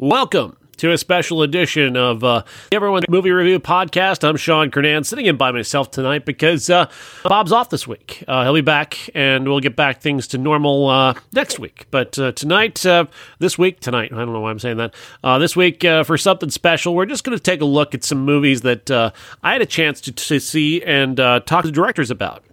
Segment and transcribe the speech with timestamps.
[0.00, 4.22] Welcome to a special edition of uh, Everyone Movie Review Podcast.
[4.22, 6.88] I'm Sean Kernan, sitting in by myself tonight because uh,
[7.24, 8.22] Bob's off this week.
[8.28, 11.86] Uh, he'll be back, and we'll get back things to normal uh, next week.
[11.90, 13.06] But uh, tonight, uh,
[13.40, 14.94] this week, tonight, I don't know why I'm saying that.
[15.40, 18.60] This week, for something special, we're just going to take a look at some movies
[18.60, 18.88] that
[19.42, 22.44] I had a chance to, to see and talk to directors about.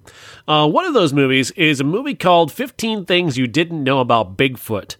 [0.48, 4.96] One of those movies is a movie called 15 Things You Didn't Know About Bigfoot.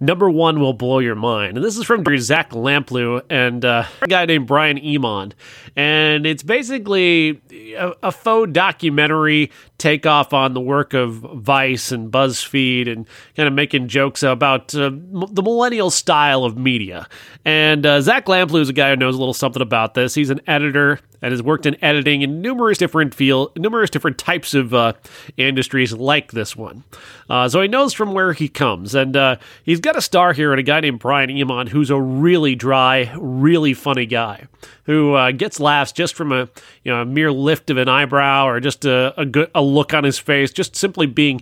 [0.00, 1.56] Number one will blow your mind.
[1.56, 5.34] And this is from Zach Lamplugh and uh, a guy named Brian Emond.
[5.76, 7.40] And it's basically
[7.74, 13.54] a, a faux documentary takeoff on the work of Vice and BuzzFeed and kind of
[13.54, 17.08] making jokes about uh, m- the millennial style of media.
[17.44, 20.14] And uh, Zach Lamplugh is a guy who knows a little something about this.
[20.14, 24.52] He's an editor and has worked in editing in numerous different field, numerous different types
[24.52, 24.92] of uh,
[25.38, 26.84] industries like this one.
[27.30, 30.52] Uh, so he knows from where he comes, and uh, he's got a star here
[30.52, 34.46] in a guy named Brian Emond, who's a really dry, really funny guy
[34.84, 36.46] who uh, gets laughs just from a
[36.82, 39.94] you know a mere lift of an eyebrow or just a, a good a look
[39.94, 41.40] on his face, just simply being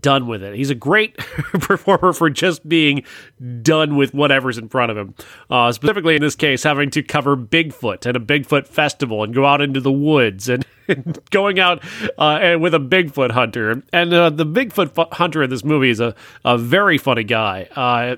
[0.00, 0.54] done with it.
[0.54, 3.04] He's a great performer for just being
[3.62, 5.14] done with whatever's in front of him.
[5.48, 9.46] Uh, specifically, in this case, having to cover Bigfoot and a Bigfoot festival and go
[9.46, 10.64] out into the woods and,
[11.30, 11.82] going out
[12.18, 13.82] uh, and with a Bigfoot hunter.
[13.92, 16.14] And uh, the Bigfoot fu- hunter in this movie is a,
[16.44, 17.68] a very funny guy.
[17.74, 18.16] Uh,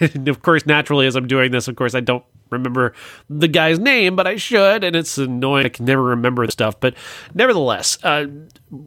[0.26, 2.92] of course, naturally, as I'm doing this, of course, I don't remember
[3.28, 5.66] the guy's name, but I should, and it's annoying.
[5.66, 6.78] I can never remember stuff.
[6.80, 6.94] But
[7.34, 8.26] nevertheless, uh,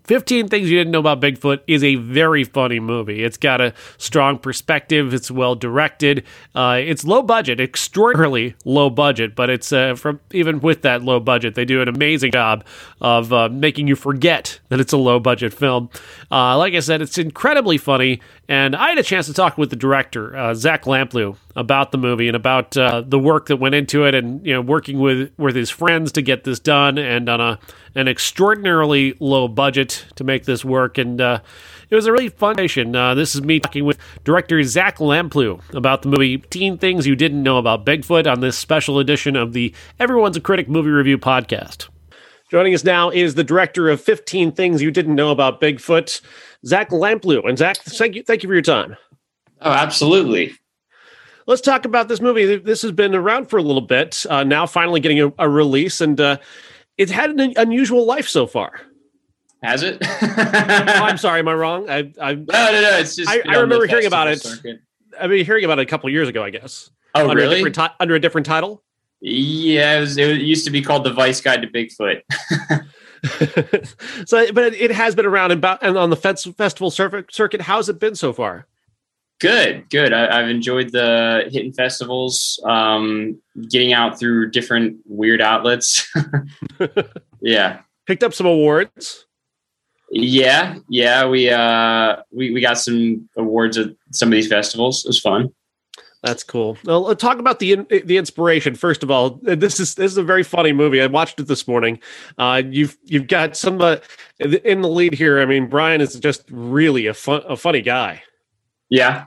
[0.06, 3.24] 15 Things You Didn't Know About Bigfoot is a very funny movie.
[3.24, 6.24] It's got a strong perspective, it's well directed,
[6.56, 11.20] uh, it's low budget, extraordinarily low budget, but it's uh, from even with that low
[11.20, 12.64] budget, they do an amazing job
[13.02, 15.90] of uh, making you forget that it's a low budget film.
[16.32, 19.70] Uh, like I said, it's incredibly funny, and I had a chance to talk with
[19.70, 23.76] the director, uh, Zach Lamplugh, about the movie and about uh, the work that went
[23.76, 27.30] into it, and you know, working with with his friends to get this done, and
[27.30, 27.60] on a
[27.96, 31.40] an extraordinarily low budget to make this work, and uh,
[31.90, 32.96] it was a really fun session.
[32.96, 37.16] Uh, this is me talking with director Zach Lamplugh about the movie "Teen Things You
[37.16, 41.18] Didn't Know About Bigfoot" on this special edition of the Everyone's a Critic movie review
[41.18, 41.90] podcast.
[42.50, 46.22] Joining us now is the director of 15 Things You Didn't Know About Bigfoot,
[46.66, 47.50] Zach Lamplugh.
[47.50, 48.96] And Zach, thank you, thank you for your time.
[49.60, 50.54] Oh, absolutely.
[51.48, 52.58] Let's talk about this movie.
[52.58, 56.00] This has been around for a little bit, uh, now finally getting a, a release,
[56.00, 56.38] and uh,
[56.98, 58.80] it's had an unusual life so far.
[59.64, 59.98] Has it?
[60.02, 61.90] oh, I'm sorry, am I wrong?
[61.90, 62.98] I, I no, no, no.
[62.98, 64.42] It's just I, I remember hearing about it.
[64.42, 64.82] Circuit.
[65.20, 66.90] I mean, hearing about it a couple years ago, I guess.
[67.16, 67.62] Oh, under really?
[67.62, 68.84] A ti- under a different title.
[69.22, 72.24] Yeah, it, was, it, used to be called the Vice Guide to Bigfoot.
[74.28, 77.62] so, but it has been around and, and on the festival circuit.
[77.62, 78.68] How's it been so far?
[79.40, 80.12] Good, good.
[80.12, 86.10] I, have enjoyed the hitting festivals, um, getting out through different weird outlets.
[87.42, 89.26] yeah, picked up some awards.
[90.16, 91.26] Yeah, yeah.
[91.26, 95.04] We uh, we we got some awards at some of these festivals.
[95.06, 95.52] It was fun.
[96.22, 96.78] That's cool.
[96.86, 99.40] Well, talk about the the inspiration first of all.
[99.42, 101.02] This is this is a very funny movie.
[101.02, 102.00] I watched it this morning.
[102.38, 103.98] Uh, you've you've got some uh,
[104.40, 105.42] in the lead here.
[105.42, 108.22] I mean, Brian is just really a fun a funny guy.
[108.90, 109.26] Yeah,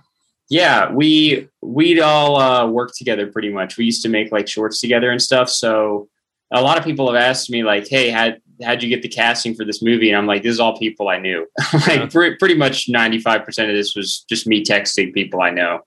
[0.49, 0.93] yeah.
[0.93, 3.77] We we'd all uh, work together pretty much.
[3.77, 5.51] We used to make like shorts together and stuff.
[5.51, 6.09] So
[6.53, 9.55] a lot of people have asked me like, "Hey, had how'd you get the casting
[9.55, 11.47] for this movie?" And I'm like, "This is all people I knew.
[11.73, 12.07] like yeah.
[12.07, 15.83] pre- pretty much 95 percent of this was just me texting people I know."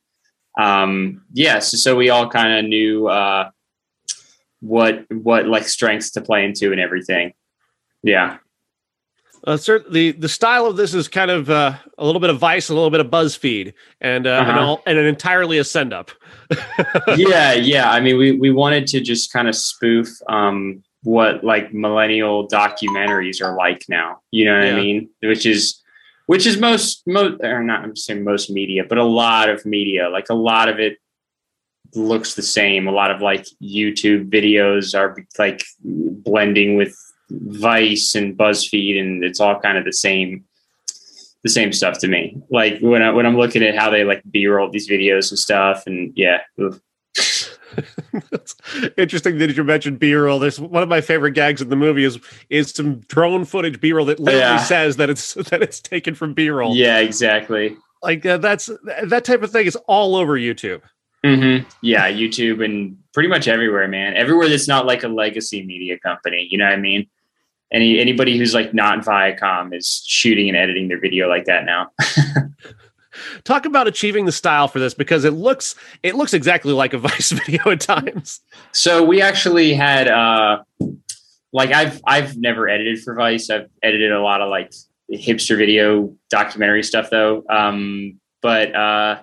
[0.59, 3.50] um, yes, yeah, so, so, we all kind of knew uh,
[4.59, 7.34] what what like strengths to play into and everything.
[8.03, 8.38] Yeah.
[9.46, 12.68] Uh, certainly, the style of this is kind of uh, a little bit of Vice,
[12.68, 14.51] a little bit of BuzzFeed, and uh, uh-huh.
[14.51, 16.12] and, all, and an entirely a send up.
[17.16, 17.90] yeah, yeah.
[17.90, 23.42] I mean, we we wanted to just kind of spoof um, what like millennial documentaries
[23.42, 24.22] are like now.
[24.32, 24.74] You know what yeah.
[24.74, 25.10] I mean?
[25.22, 25.82] Which is
[26.26, 30.10] which is most most or not I'm saying most media, but a lot of media,
[30.10, 30.98] like a lot of it
[31.96, 32.88] looks the same.
[32.88, 36.96] A lot of like YouTube videos are like blending with
[37.31, 40.44] Vice and BuzzFeed, and it's all kind of the same
[41.44, 42.38] the same stuff to me.
[42.50, 45.40] Like when I when I'm looking at how they like B roll these videos and
[45.40, 46.42] stuff, and yeah.
[48.98, 50.39] interesting that you mentioned B-roll.
[50.39, 52.19] There's one of my favorite gags in the movie is
[52.50, 54.57] is some drone footage B-roll that literally yeah.
[54.63, 56.75] says that it's that it's taken from B-roll.
[56.75, 57.77] Yeah, exactly.
[58.01, 58.69] Like uh, that's
[59.04, 60.81] that type of thing is all over YouTube.
[61.25, 61.68] Mm-hmm.
[61.81, 64.15] Yeah, YouTube and pretty much everywhere, man.
[64.15, 66.48] Everywhere that's not like a legacy media company.
[66.50, 67.07] You know what I mean?
[67.72, 71.92] Any anybody who's like not Viacom is shooting and editing their video like that now.
[73.44, 76.98] Talk about achieving the style for this because it looks it looks exactly like a
[77.10, 78.42] Vice video at times.
[78.71, 80.63] So we actually had uh
[81.54, 83.50] like I've I've never edited for Vice.
[83.50, 84.71] I've edited a lot of like
[85.12, 87.44] hipster video documentary stuff though.
[87.50, 89.22] Um but uh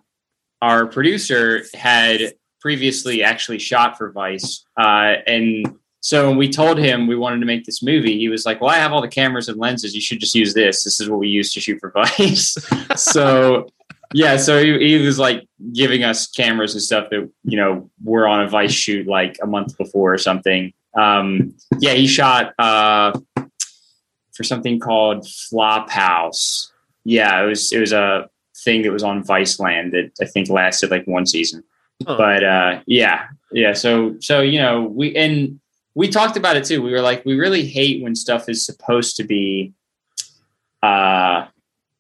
[0.63, 4.65] our producer had previously actually shot for Vice.
[4.77, 5.77] Uh and
[6.07, 8.71] so when we told him we wanted to make this movie, he was like, "Well,
[8.71, 9.93] I have all the cameras and lenses.
[9.93, 10.85] You should just use this.
[10.85, 12.57] This is what we use to shoot for Vice."
[12.95, 13.67] so
[14.13, 18.27] yeah, so he, he, was like giving us cameras and stuff that you know were
[18.27, 20.73] on a Vice shoot like a month before or something.
[20.97, 23.19] Um, yeah, he shot uh,
[24.35, 26.71] for something called Flophouse.
[27.05, 28.29] Yeah, it was it was a
[28.65, 31.63] thing that was on Viceland that I think lasted like one season.
[32.07, 32.17] Huh.
[32.17, 33.73] But uh, yeah, yeah.
[33.73, 35.61] So so you know we and
[35.95, 36.83] we talked about it too.
[36.83, 39.73] We were like, we really hate when stuff is supposed to be
[40.83, 41.47] uh,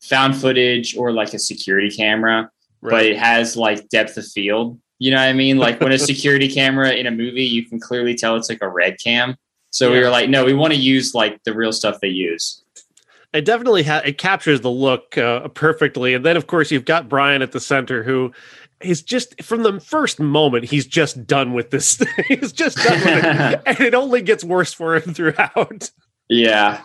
[0.06, 2.50] found footage or like a security camera,
[2.80, 2.90] right.
[2.90, 4.78] but it has like depth of field.
[4.98, 5.58] You know what I mean?
[5.58, 8.68] Like when a security camera in a movie, you can clearly tell it's like a
[8.68, 9.36] red cam.
[9.70, 9.92] So yeah.
[9.92, 12.62] we were like, no, we want to use like the real stuff they use.
[13.32, 17.08] It definitely ha- it captures the look uh, perfectly, and then of course you've got
[17.08, 18.32] Brian at the center, who
[18.80, 23.24] he's just from the first moment he's just done with this he's just done with
[23.24, 25.90] it and it only gets worse for him throughout
[26.28, 26.82] yeah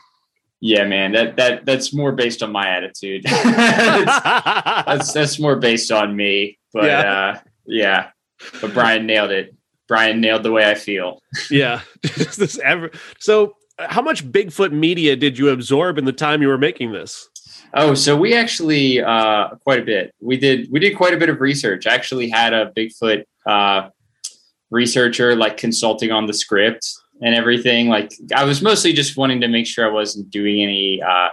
[0.62, 3.24] yeah man that that that's more based on my attitude.
[3.26, 7.00] That's that's more based on me but yeah.
[7.02, 8.10] uh yeah.
[8.60, 9.56] But brian nailed it.
[9.88, 11.22] Brian nailed the way i feel.
[11.50, 11.82] Yeah.
[12.38, 16.58] This ever so how much bigfoot media did you absorb in the time you were
[16.58, 17.28] making this?
[17.74, 20.14] Oh, so we actually uh, quite a bit.
[20.22, 21.88] We did we did quite a bit of research.
[21.88, 23.90] I actually had a Bigfoot uh,
[24.70, 26.88] researcher like consulting on the script
[27.22, 27.88] and everything.
[27.88, 31.30] Like I was mostly just wanting to make sure I wasn't doing any uh,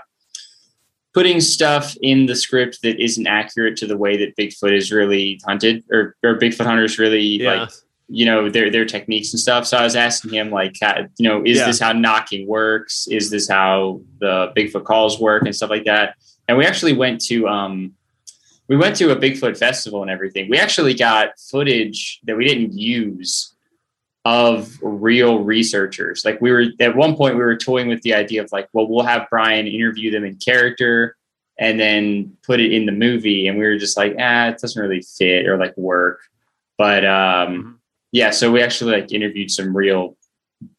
[1.14, 5.40] putting stuff in the script that isn't accurate to the way that Bigfoot is really
[5.46, 7.62] hunted or, or Bigfoot hunters really yeah.
[7.62, 7.70] like
[8.10, 9.66] you know their their techniques and stuff.
[9.66, 11.66] So I was asking him like, how, you know, is yeah.
[11.66, 13.06] this how knocking works?
[13.08, 16.14] Is this how the Bigfoot calls work and stuff like that?
[16.48, 17.92] and we actually went to um,
[18.68, 20.50] we went to a Bigfoot festival and everything.
[20.50, 23.54] We actually got footage that we didn't use
[24.28, 26.22] of real researchers.
[26.24, 28.86] Like we were at one point we were toying with the idea of like, well,
[28.86, 31.16] we'll have Brian interview them in character
[31.58, 33.48] and then put it in the movie.
[33.48, 36.20] And we were just like, ah, it doesn't really fit or like work.
[36.76, 37.70] But um, mm-hmm.
[38.12, 40.16] yeah, so we actually like interviewed some real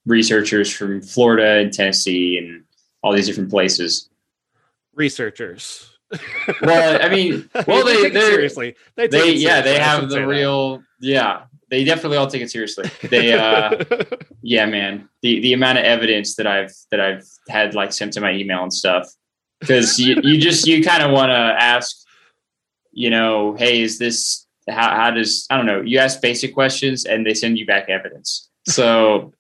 [0.06, 2.63] researchers from Florida and Tennessee and
[3.02, 4.10] all these different places
[5.00, 5.90] researchers.
[6.62, 8.75] well, I mean, well, they, they seriously.
[8.95, 10.84] They, they yeah, they have the real, that.
[11.00, 12.89] yeah, they definitely all take it seriously.
[13.10, 13.83] They, uh,
[14.42, 18.21] yeah, man, the the amount of evidence that I've that I've had like sent to
[18.21, 19.07] my email and stuff,
[19.60, 21.98] because you you just you kind of want to ask,
[22.92, 25.81] you know, hey, is this how how does I don't know?
[25.81, 28.50] You ask basic questions and they send you back evidence.
[28.68, 29.33] So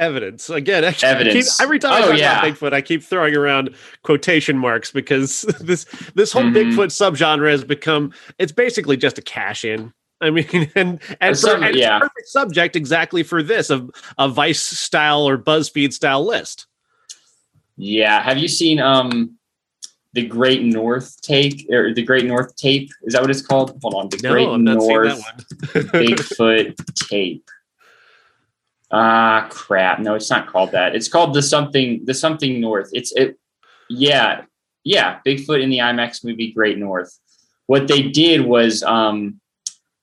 [0.00, 0.82] evidence again.
[0.82, 1.58] Actually, evidence.
[1.58, 2.40] Keep, every time I oh, talk yeah.
[2.40, 5.84] about Bigfoot, I keep throwing around quotation marks because this
[6.14, 6.56] this whole mm-hmm.
[6.56, 9.92] Bigfoot subgenre has become it's basically just a cash in.
[10.20, 11.96] I mean, and and, for, and yeah.
[11.96, 16.66] a perfect subject exactly for this of a Vice style or BuzzFeed style list.
[17.76, 19.36] Yeah, have you seen um
[20.12, 22.90] the Great North Take or the Great North Tape?
[23.02, 23.78] Is that what it's called?
[23.82, 25.24] Hold on, the no, Great North
[25.92, 26.76] Bigfoot
[27.08, 27.48] Tape.
[28.92, 30.00] Ah, crap.
[30.00, 30.96] No, it's not called that.
[30.96, 32.90] It's called the something, the something North.
[32.92, 33.38] It's it.
[33.88, 34.42] Yeah,
[34.82, 35.20] yeah.
[35.24, 37.16] Bigfoot in the IMAX movie Great North.
[37.66, 39.39] What they did was, um,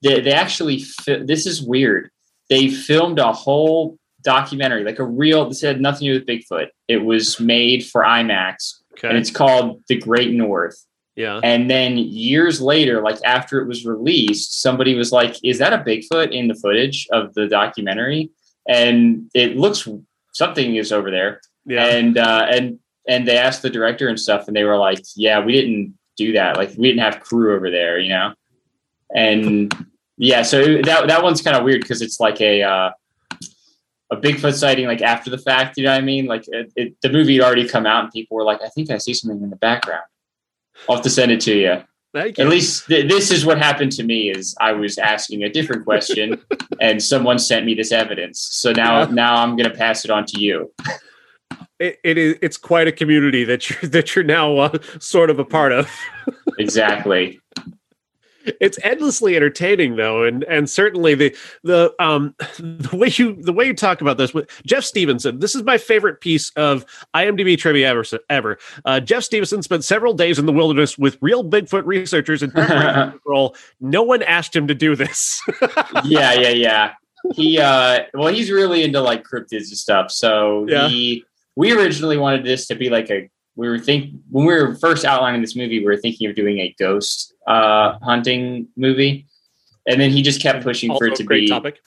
[0.02, 0.80] they they actually.
[0.80, 2.10] Fi- this is weird.
[2.50, 5.48] They filmed a whole documentary, like a real.
[5.48, 6.68] This had nothing to do with Bigfoot.
[6.88, 9.08] It was made for IMAX, okay.
[9.08, 10.84] and it's called The Great North.
[11.16, 11.40] Yeah.
[11.42, 15.78] And then years later, like after it was released, somebody was like, "Is that a
[15.78, 18.30] Bigfoot in the footage of the documentary?"
[18.68, 19.88] and it looks
[20.34, 21.40] something is over there.
[21.64, 21.86] Yeah.
[21.86, 22.78] And uh, and
[23.08, 26.32] and they asked the director and stuff, and they were like, "Yeah, we didn't do
[26.32, 26.56] that.
[26.56, 28.34] Like, we didn't have crew over there, you know."
[29.14, 29.72] And
[30.16, 32.90] yeah, so that that one's kind of weird because it's like a uh,
[34.10, 35.76] a Bigfoot sighting, like after the fact.
[35.76, 36.26] You know what I mean?
[36.26, 38.90] Like it, it, the movie had already come out, and people were like, "I think
[38.90, 40.04] I see something in the background."
[40.88, 41.82] I'll have to send it to you.
[42.14, 42.44] Thank you.
[42.44, 45.84] At least th- this is what happened to me is I was asking a different
[45.84, 46.40] question
[46.80, 48.40] and someone sent me this evidence.
[48.40, 49.08] So now yeah.
[49.10, 50.72] now I'm going to pass it on to you.
[51.78, 55.38] It, it is it's quite a community that you're that you're now uh, sort of
[55.38, 55.90] a part of.
[56.58, 57.40] exactly.
[58.60, 63.66] It's endlessly entertaining though and and certainly the the um the way you the way
[63.66, 67.88] you talk about this with jeff stevenson this is my favorite piece of imdb trivia
[67.88, 68.58] ever ever.
[68.84, 72.52] Uh, jeff stevenson spent several days in the wilderness with real bigfoot researchers and
[73.26, 75.40] role no one asked him to do this.
[76.04, 76.92] Yeah yeah yeah.
[77.34, 80.88] He uh well he's really into like cryptids and stuff so yeah.
[80.88, 81.24] he
[81.56, 83.28] we originally wanted this to be like a
[83.58, 86.60] we were think when we were first outlining this movie, we were thinking of doing
[86.60, 89.26] a ghost uh, hunting movie,
[89.86, 91.48] and then he just kept pushing also for it to be.
[91.48, 91.80] Topic.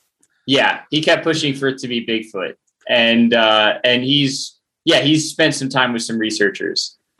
[0.48, 2.56] Yeah, he kept pushing for it to be Bigfoot,
[2.90, 6.98] and uh, and he's yeah he's spent some time with some researchers.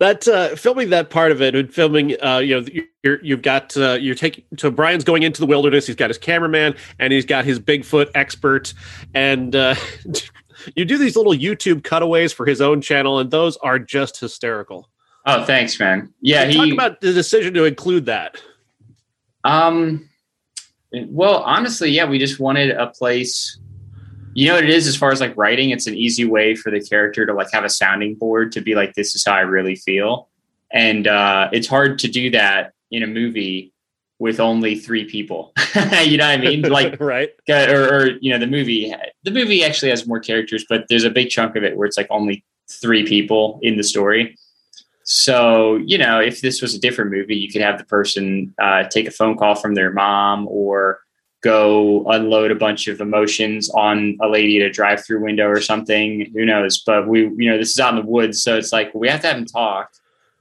[0.00, 2.66] that uh, filming that part of it and filming uh, you know
[3.04, 6.18] you're, you've got uh, you're taking so brian's going into the wilderness he's got his
[6.18, 8.74] cameraman and he's got his bigfoot expert
[9.14, 9.76] and uh,
[10.76, 14.88] you do these little YouTube cutaways for his own channel, and those are just hysterical.
[15.24, 16.12] Oh, thanks, man.
[16.20, 18.42] Yeah, he, talk about the decision to include that.
[19.44, 20.08] Um,
[20.92, 23.58] well, honestly, yeah, we just wanted a place.
[24.34, 25.70] You know what it is as far as like writing.
[25.70, 28.74] It's an easy way for the character to like have a sounding board to be
[28.74, 30.28] like, "This is how I really feel,"
[30.72, 33.72] and uh, it's hard to do that in a movie
[34.22, 35.52] with only three people.
[36.04, 36.62] you know what I mean?
[36.70, 37.30] Like, right?
[37.48, 38.94] Or, or, you know, the movie.
[39.24, 41.96] The movie actually has more characters, but there's a big chunk of it where it's
[41.96, 44.38] like only three people in the story.
[45.04, 48.84] So you know, if this was a different movie, you could have the person uh,
[48.84, 51.00] take a phone call from their mom or
[51.42, 56.30] go unload a bunch of emotions on a lady at a drive-through window or something.
[56.34, 56.82] Who knows?
[56.84, 59.20] But we, you know, this is out in the woods, so it's like we have
[59.22, 59.92] to have them talk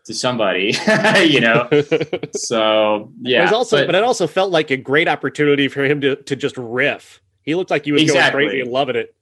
[0.05, 0.75] to somebody,
[1.25, 1.67] you know.
[2.35, 6.01] so yeah, it also, but, but, it also felt like a great opportunity for him
[6.01, 7.21] to to just riff.
[7.43, 8.43] He looked like he was exactly.
[8.43, 9.15] going crazy and loving it.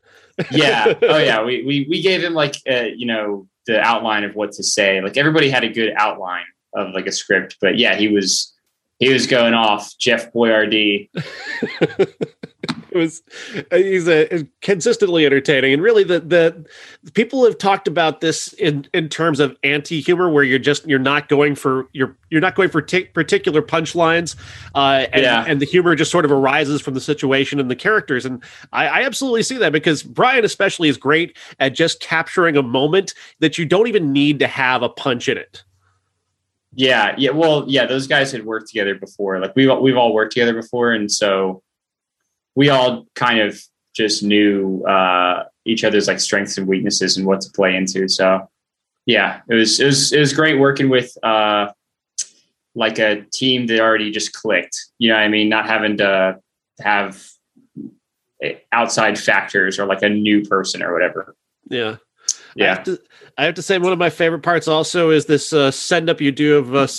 [0.52, 0.94] yeah.
[1.02, 1.44] Oh yeah.
[1.46, 5.00] We we we gave him like uh, you know the outline of what to say.
[5.00, 8.54] Like everybody had a good outline of like a script, but yeah, he was
[8.98, 11.10] he was going off Jeff Boyardee.
[12.92, 13.22] it was
[13.72, 16.66] he's a, consistently entertaining and really the the
[17.14, 21.30] people have talked about this in in terms of anti-humor where you're just you're not
[21.30, 24.36] going for you're you're not going for t- particular punchlines
[24.76, 25.46] uh and, yeah.
[25.48, 28.88] and the humor just sort of arises from the situation and the characters and I,
[28.88, 33.58] I absolutely see that because brian especially is great at just capturing a moment that
[33.58, 35.64] you don't even need to have a punch in it
[36.76, 37.32] yeah, yeah.
[37.32, 39.40] Well, yeah, those guys had worked together before.
[39.40, 41.64] Like we've we've all worked together before, and so
[42.60, 43.58] we all kind of
[43.96, 48.10] just knew uh, each other's like strengths and weaknesses and what to play into.
[48.10, 48.50] So
[49.06, 51.72] yeah, it was it was it was great working with uh,
[52.76, 54.78] like a team that already just clicked.
[54.98, 55.48] You know what I mean?
[55.48, 56.42] Not having to
[56.82, 57.26] have
[58.74, 61.38] outside factors or like a new person or whatever.
[61.70, 61.96] Yeah.
[62.58, 62.66] Yeah.
[62.66, 63.00] I have, to,
[63.38, 66.20] I have to say, one of my favorite parts also is this uh, send up
[66.20, 66.90] you do of a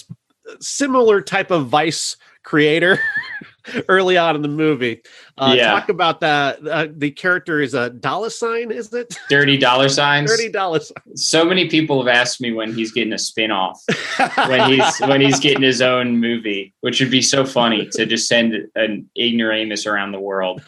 [0.60, 2.98] similar type of Vice creator
[3.88, 5.02] early on in the movie.
[5.38, 5.70] Uh, yeah.
[5.70, 6.66] Talk about that.
[6.66, 9.16] Uh, the character is a dollar sign, is it?
[9.28, 10.30] Dirty dollar signs.
[10.30, 11.24] Dirty dollar signs.
[11.24, 13.82] So many people have asked me when he's getting a spin off,
[14.48, 18.28] when he's when he's getting his own movie, which would be so funny to just
[18.28, 20.62] send an ignoramus around the world.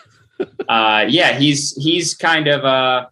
[0.69, 3.07] Uh, yeah, he's he's kind of uh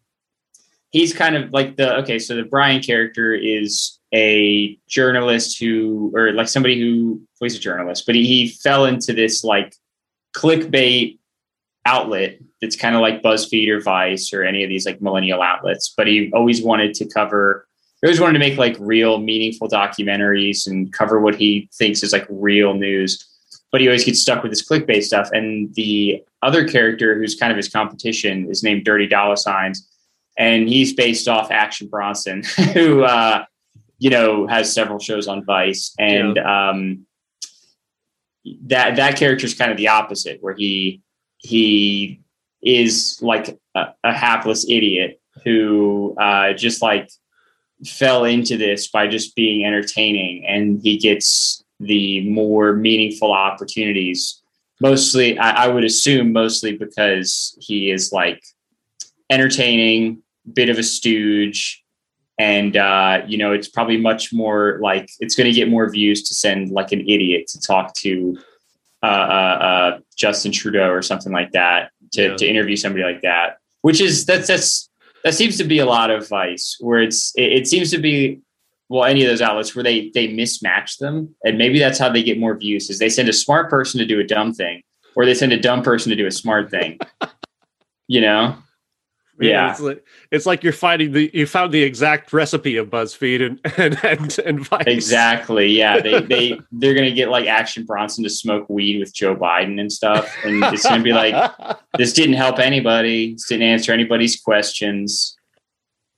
[0.91, 6.33] he's kind of like the okay so the brian character is a journalist who or
[6.33, 9.75] like somebody who well, he's a journalist but he, he fell into this like
[10.37, 11.19] clickbait
[11.87, 15.93] outlet that's kind of like buzzfeed or vice or any of these like millennial outlets
[15.97, 17.67] but he always wanted to cover
[18.01, 22.13] he always wanted to make like real meaningful documentaries and cover what he thinks is
[22.13, 23.27] like real news
[23.71, 27.53] but he always gets stuck with this clickbait stuff and the other character who's kind
[27.53, 29.87] of his competition is named dirty dollar signs
[30.41, 33.45] and he's based off Action Bronson, who uh,
[34.01, 36.71] you know has several shows on Vice, and yeah.
[36.71, 37.07] um,
[38.63, 41.03] that that character is kind of the opposite, where he
[41.37, 42.21] he
[42.63, 47.11] is like a, a hapless idiot who uh, just like
[47.87, 54.43] fell into this by just being entertaining, and he gets the more meaningful opportunities.
[54.81, 58.43] Mostly, I, I would assume, mostly because he is like
[59.29, 60.23] entertaining,
[60.55, 61.80] bit of a stooge,
[62.41, 66.23] and uh, you know it's probably much more like it's going to get more views
[66.23, 68.39] to send like an idiot to talk to
[69.03, 72.37] uh, uh, uh, Justin Trudeau or something like that to yeah.
[72.37, 74.89] to interview somebody like that, which is that's that's
[75.23, 78.41] that seems to be a lot of vice where it's it, it seems to be
[78.89, 81.35] well any of those outlets where they they mismatch them.
[81.45, 84.07] And maybe that's how they get more views is they send a smart person to
[84.07, 84.83] do a dumb thing
[85.15, 86.99] or they send a dumb person to do a smart thing.
[88.13, 88.57] You know
[89.41, 93.47] Yeah, it's like, it's like you're finding the you found the exact recipe of BuzzFeed
[93.47, 94.85] and and and, and Vice.
[94.87, 95.69] Exactly.
[95.69, 99.81] Yeah, they they they're gonna get like Action Bronson to smoke weed with Joe Biden
[99.81, 101.53] and stuff, and it's gonna be like
[101.99, 103.33] this didn't help anybody.
[103.33, 105.37] This didn't answer anybody's questions.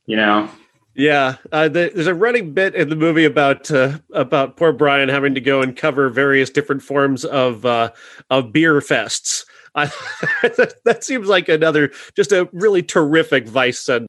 [0.07, 0.51] You know.
[0.95, 5.35] Yeah, uh, there's a running bit in the movie about uh, about poor Brian having
[5.35, 7.93] to go and cover various different forms of uh,
[8.29, 9.45] of beer fests
[10.85, 14.07] That seems like another just a really terrific Vice Sun.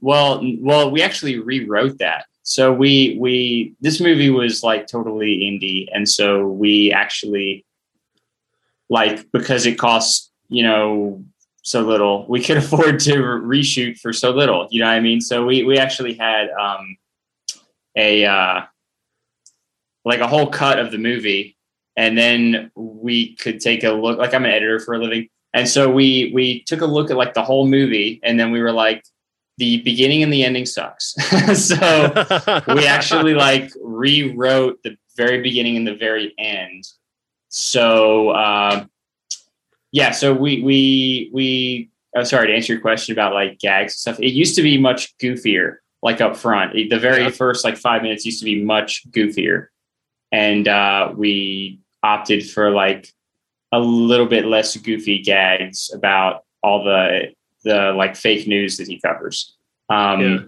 [0.00, 2.26] Well, well, we actually rewrote that.
[2.42, 7.64] So we we this movie was like totally indie, and so we actually
[8.88, 11.24] like because it costs you know
[11.62, 14.68] so little, we could afford to reshoot for so little.
[14.70, 15.20] You know what I mean?
[15.20, 16.96] So we we actually had um,
[17.96, 18.62] a uh,
[20.04, 21.55] like a whole cut of the movie
[21.96, 25.68] and then we could take a look like i'm an editor for a living and
[25.68, 28.72] so we we took a look at like the whole movie and then we were
[28.72, 29.04] like
[29.58, 31.14] the beginning and the ending sucks.
[31.54, 32.12] So
[32.74, 36.84] we actually like rewrote the very beginning and the very end.
[37.48, 38.84] So uh,
[39.92, 43.98] yeah so we we we oh sorry to answer your question about like gags and
[43.98, 46.74] stuff it used to be much goofier like up front.
[46.74, 47.30] The very yeah.
[47.30, 49.68] first like five minutes used to be much goofier.
[50.32, 53.12] And uh, we opted for like
[53.72, 57.32] a little bit less goofy gags about all the
[57.64, 59.56] the like fake news that he covers.
[59.88, 60.38] Um, yeah.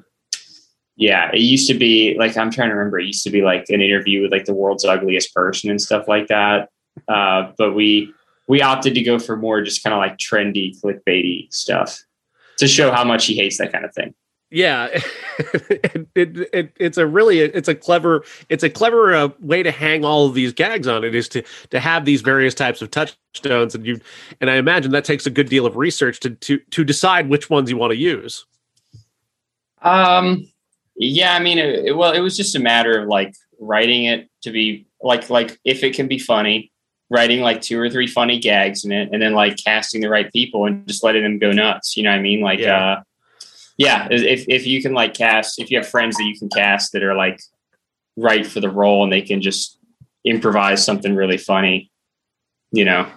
[0.96, 2.98] yeah, it used to be like I'm trying to remember.
[2.98, 6.06] It used to be like an interview with like the world's ugliest person and stuff
[6.08, 6.68] like that.
[7.08, 8.12] Uh, but we
[8.48, 11.98] we opted to go for more just kind of like trendy clickbaity stuff
[12.58, 14.14] to show how much he hates that kind of thing
[14.50, 15.00] yeah.
[15.54, 19.70] It, it, it, it's a really it's a clever it's a clever uh, way to
[19.70, 22.90] hang all of these gags on it is to to have these various types of
[22.90, 24.00] touchstones and you
[24.40, 27.48] and i imagine that takes a good deal of research to to to decide which
[27.48, 28.46] ones you want to use.
[29.80, 30.50] Um
[30.96, 34.50] yeah i mean it, well it was just a matter of like writing it to
[34.50, 36.72] be like like if it can be funny
[37.10, 40.32] writing like two or three funny gags in it and then like casting the right
[40.32, 42.40] people and just letting them go nuts you know what i mean?
[42.40, 42.94] Like yeah.
[42.94, 43.02] uh
[43.78, 46.92] yeah, if if you can like cast, if you have friends that you can cast
[46.92, 47.40] that are like
[48.16, 49.78] right for the role and they can just
[50.24, 51.90] improvise something really funny,
[52.72, 53.08] you know.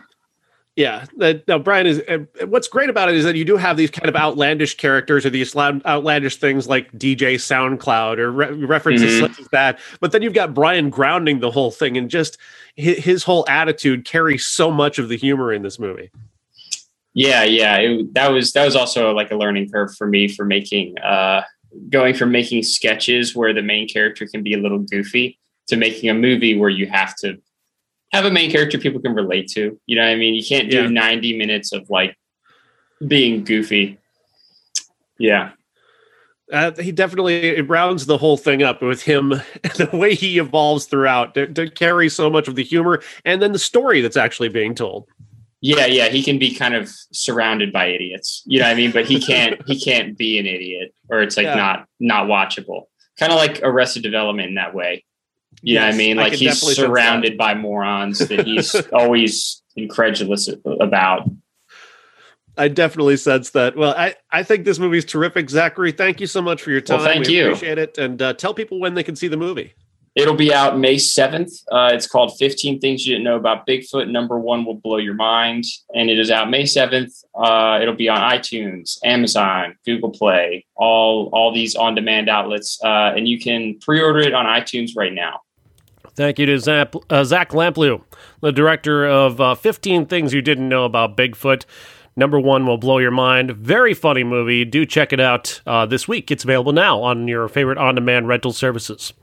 [0.78, 2.02] Yeah, that, now Brian is.
[2.46, 5.30] What's great about it is that you do have these kind of outlandish characters or
[5.32, 9.34] these outlandish things like DJ SoundCloud or re- references mm-hmm.
[9.34, 9.80] such as that.
[10.00, 12.38] But then you've got Brian grounding the whole thing, and just
[12.76, 16.10] his, his whole attitude carries so much of the humor in this movie.
[17.14, 20.46] Yeah, yeah, it, that was that was also like a learning curve for me for
[20.46, 21.44] making uh,
[21.90, 26.10] going from making sketches where the main character can be a little goofy to making
[26.10, 27.38] a movie where you have to
[28.12, 29.80] have a main character people can relate to.
[29.86, 30.34] You know what I mean?
[30.34, 30.90] You can't do yeah.
[30.90, 32.18] 90 minutes of like
[33.06, 33.98] being goofy.
[35.18, 35.52] Yeah.
[36.52, 39.30] Uh, he definitely it rounds the whole thing up with him,
[39.78, 43.54] the way he evolves throughout to, to carry so much of the humor and then
[43.54, 45.08] the story that's actually being told.
[45.64, 48.42] Yeah, yeah, he can be kind of surrounded by idiots.
[48.46, 48.92] You know what I mean?
[48.92, 51.56] But he can't he can't be an idiot or it's like yeah.
[51.56, 52.86] not not watchable.
[53.20, 55.06] Kind of like Arrested Development in that way.
[55.62, 56.18] You yes, know what I mean?
[56.18, 61.30] Like I he's surrounded by morons that he's always incredulous about.
[62.58, 63.76] I definitely sense that.
[63.76, 65.92] Well, I, I think this movie is terrific, Zachary.
[65.92, 66.98] Thank you so much for your time.
[66.98, 67.46] Well, thank we you.
[67.46, 67.98] Appreciate it.
[67.98, 69.74] And uh, tell people when they can see the movie.
[70.14, 71.64] It'll be out May 7th.
[71.72, 74.10] Uh, it's called 15 Things You Didn't Know About Bigfoot.
[74.10, 75.64] Number one will blow your mind.
[75.96, 77.24] And it is out May 7th.
[77.34, 82.78] Uh, it'll be on iTunes, Amazon, Google Play, all, all these on demand outlets.
[82.84, 85.40] Uh, and you can pre order it on iTunes right now.
[86.14, 88.04] Thank you to Zach, uh, Zach Lamplugh,
[88.42, 91.64] the director of uh, 15 Things You Didn't Know About Bigfoot.
[92.16, 93.52] Number one will blow your mind.
[93.52, 94.66] Very funny movie.
[94.66, 96.30] Do check it out uh, this week.
[96.30, 99.14] It's available now on your favorite on demand rental services.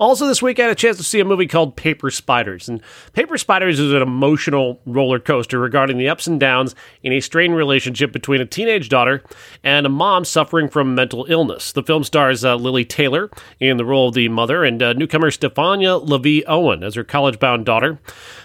[0.00, 2.66] Also, this week I had a chance to see a movie called Paper Spiders.
[2.66, 2.80] And
[3.12, 7.54] Paper Spiders is an emotional roller coaster regarding the ups and downs in a strained
[7.54, 9.22] relationship between a teenage daughter
[9.62, 11.72] and a mom suffering from mental illness.
[11.72, 13.30] The film stars uh, Lili Taylor
[13.60, 17.38] in the role of the mother and uh, newcomer Stefania LaVie Owen as her college
[17.38, 17.98] bound daughter.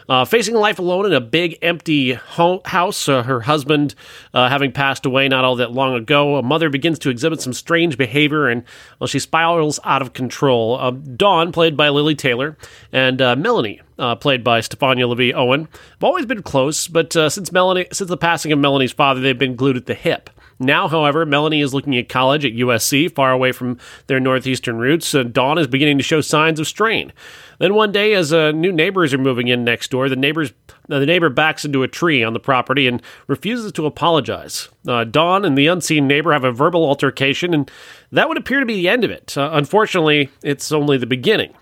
[0.10, 3.93] Uh, facing life alone in a big empty ho- house, uh, her husband
[4.34, 7.54] uh, having passed away not all that long ago, a mother begins to exhibit some
[7.54, 8.64] strange behavior and
[9.00, 10.78] well, she spirals out of control.
[10.80, 12.58] Uh, Dawn, played by Lili Taylor,
[12.92, 17.52] and uh, Melanie, uh, played by Stefania LaVie Owen, have always been close, but since
[17.52, 20.30] Melanie, since the passing of Melanie's father, they've been glued at the hip.
[20.60, 23.78] Now, however, Melanie is looking at college at USC, far away from
[24.08, 25.14] their northeastern roots.
[25.14, 27.12] and Dawn is beginning to show signs of strain.
[27.60, 30.54] Then one day, as uh, new neighbors are moving in next door, the neighbors
[30.89, 34.69] uh, the neighbor backs into a tree on the property and refuses to apologize.
[34.88, 37.72] Uh, Dawn and the unseen neighbor have a verbal altercation, and
[38.12, 39.38] that would appear to be the end of it.
[39.38, 41.54] Uh, unfortunately, it's only the beginning.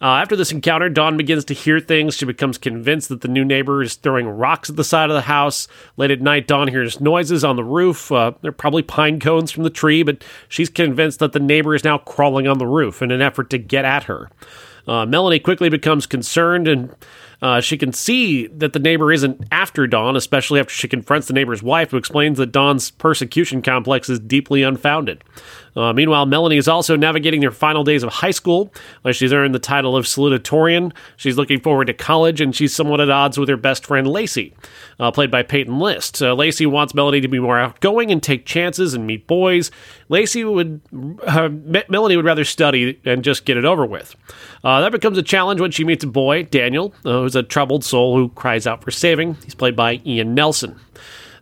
[0.00, 2.14] Uh, after this encounter, Dawn begins to hear things.
[2.14, 5.22] She becomes convinced that the new neighbor is throwing rocks at the side of the
[5.22, 5.66] house.
[5.96, 8.12] Late at night, Dawn hears noises on the roof.
[8.12, 11.84] Uh, they're probably pine cones from the tree, but she's convinced that the neighbor is
[11.84, 14.30] now crawling on the roof in an effort to get at her.
[14.86, 16.94] Uh, Melanie quickly becomes concerned and
[17.40, 21.32] uh, she can see that the neighbor isn't after Dawn, especially after she confronts the
[21.32, 25.22] neighbor's wife, who explains that Dawn's persecution complex is deeply unfounded.
[25.78, 28.72] Uh, meanwhile, Melanie is also navigating her final days of high school.
[29.04, 30.92] Uh, she's earned the title of salutatorian.
[31.16, 34.54] She's looking forward to college, and she's somewhat at odds with her best friend Lacey,
[34.98, 36.20] uh, played by Peyton List.
[36.20, 39.70] Uh, Lacey wants Melanie to be more outgoing and take chances and meet boys.
[40.08, 40.80] Lacey would,
[41.24, 41.48] uh,
[41.88, 44.16] Melanie would rather study and just get it over with.
[44.64, 48.16] Uh, that becomes a challenge when she meets a boy, Daniel, who's a troubled soul
[48.16, 49.36] who cries out for saving.
[49.44, 50.80] He's played by Ian Nelson.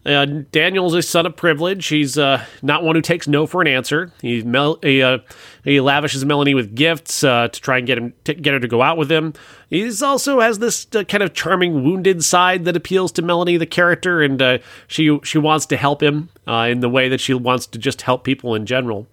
[0.07, 1.89] Uh, Daniel's a son of privilege.
[1.89, 4.13] He's uh, not one who takes no for an answer.
[4.23, 5.19] He, mel- he, uh,
[5.65, 8.69] he lavishes Melanie with gifts uh, to try and get him to get her to
[8.69, 9.35] go out with him.
[9.69, 13.67] He also has this uh, kind of charming, wounded side that appeals to Melanie, the
[13.67, 17.67] character, and uh, she she wants to help him in the way that she wants
[17.67, 19.09] to just help people in general.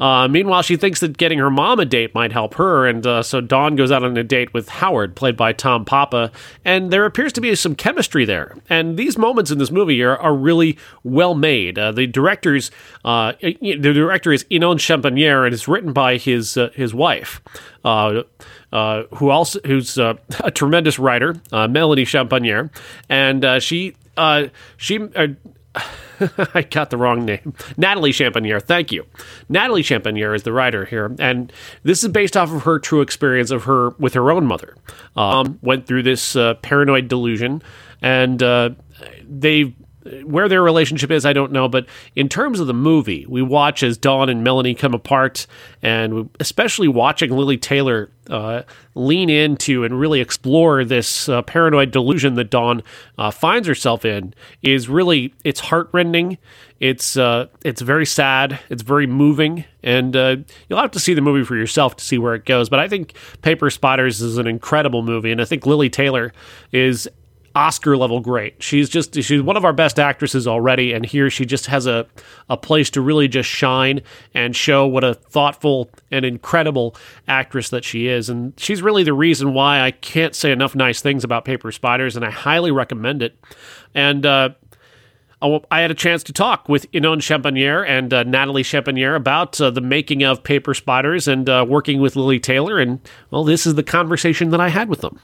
[0.00, 3.22] Uh, meanwhile, she thinks that getting her mom a date might help her, and uh,
[3.22, 6.32] so Dawn goes out on a date with Howard, played by Tom Papa,
[6.64, 8.56] and there appears to be some chemistry there.
[8.68, 11.78] And these moments in this movie are, are really well made.
[11.78, 12.70] Uh, the director's
[13.04, 17.40] uh, the director is Inon Shampanier, and it's written by his uh, his wife.
[17.84, 18.22] Uh,
[18.72, 22.70] uh, who also who's uh, a tremendous writer, uh, Melanie Shampanier,
[23.08, 23.96] and she
[24.76, 25.08] she
[26.54, 27.54] I got the wrong name.
[27.76, 28.62] Natalie Shampanier.
[28.62, 29.06] Thank you.
[29.48, 31.52] Natalie Shampanier is the writer here, and
[31.82, 34.76] this is based off of her true experience of her with her own mother.
[35.16, 37.62] Um, went through this uh, paranoid delusion,
[38.02, 38.70] and uh,
[39.28, 39.74] they
[40.24, 41.68] where their relationship is, I don't know.
[41.68, 45.46] But in terms of the movie, we watch as Dawn and Melanie come apart,
[45.82, 48.62] and especially watching Lili Taylor uh,
[48.94, 52.82] lean into and really explore this uh, paranoid delusion that Dawn
[53.18, 56.38] uh, finds herself in is really it's heartrending.
[56.78, 58.58] It's uh, it's very sad.
[58.70, 60.36] It's very moving, and uh,
[60.68, 62.70] you'll have to see the movie for yourself to see where it goes.
[62.70, 66.32] But I think Paper Spiders is an incredible movie, and I think Lili Taylor
[66.72, 67.08] is
[67.54, 68.62] Oscar level great.
[68.62, 72.06] She's just she's one of our best actresses already, and here she just has a
[72.48, 74.02] a place to really just shine
[74.34, 76.94] and show what a thoughtful and incredible
[77.26, 78.28] actress that she is.
[78.28, 82.16] And she's really the reason why I can't say enough nice things about Paper Spiders,
[82.16, 83.36] and I highly recommend it.
[83.94, 84.50] And uh,
[85.42, 89.70] I had a chance to talk with Inon Shampanier and uh, Natalie Shampanier about uh,
[89.70, 92.78] the making of Paper Spiders and uh, working with Lili Taylor.
[92.78, 95.18] And, well, this is the conversation that I had with them.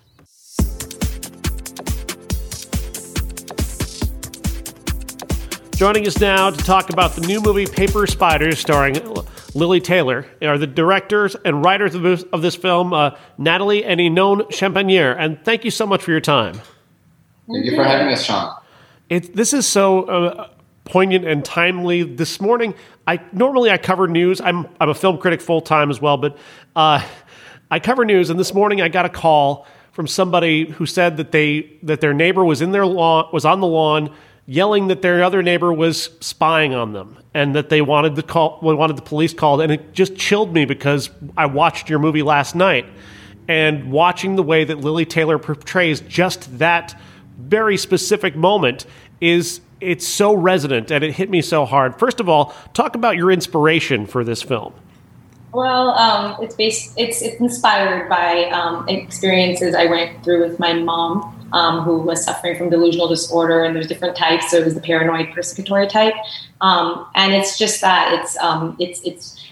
[5.77, 8.97] Joining us now to talk about the new movie Paper Spiders, starring
[9.53, 14.01] Lili Taylor, are the directors and writers of this, of this film, uh, Natalie and
[14.01, 15.15] Inon Shampanier.
[15.19, 16.55] And thank you so much for your time.
[17.53, 18.57] Thank you for having us, Sean.
[19.11, 20.49] It, this is so uh,
[20.87, 22.05] poignant and timely.
[22.05, 22.73] This morning,
[23.07, 24.41] I normally I cover news.
[24.41, 26.39] I'm I'm a film critic full time as well, but
[26.75, 27.07] uh,
[27.71, 28.31] I cover news.
[28.31, 32.15] And this morning, I got a call from somebody who said that they that their
[32.15, 34.15] neighbor was in their lawn was on the lawn
[34.47, 38.59] yelling that their other neighbor was spying on them and that they wanted the call
[38.63, 42.55] wanted the police called and it just chilled me because I watched your movie last
[42.55, 42.87] night
[43.49, 46.99] and watching the way that Lili Taylor portrays just that
[47.39, 48.87] very specific moment
[49.21, 51.99] is it's so resonant and it hit me so hard.
[51.99, 54.73] First of all, talk about your inspiration for this film.
[55.53, 56.95] Well, um, it's based.
[56.99, 62.25] It's it's inspired by um, experiences I went through with my mom um, who was
[62.25, 64.51] suffering from delusional disorder, and there's different types.
[64.51, 66.15] So it was the paranoid persecutory type,
[66.61, 69.43] um, and it's just that it's um, it's it's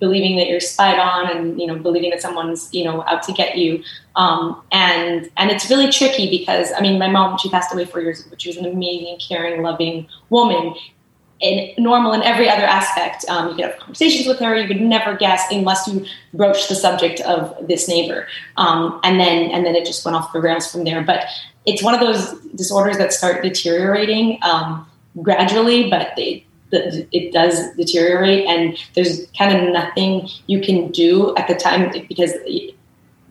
[0.00, 3.32] believing that you're spied on, and you know believing that someone's you know out to
[3.32, 3.82] get you,
[4.16, 8.00] um, and and it's really tricky because I mean my mom she passed away four
[8.00, 10.74] years ago, but she was an amazing, caring, loving woman,
[11.42, 13.24] in normal in every other aspect.
[13.28, 14.56] Um, you could have conversations with her.
[14.56, 18.26] You would never guess unless you broached the subject of this neighbor,
[18.56, 21.02] um, and then and then it just went off the rails from there.
[21.02, 21.26] But
[21.66, 24.86] it's one of those disorders that start deteriorating um,
[25.20, 31.34] gradually, but they, the, it does deteriorate, and there's kind of nothing you can do
[31.36, 32.32] at the time because